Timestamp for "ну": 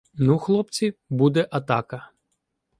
0.25-0.37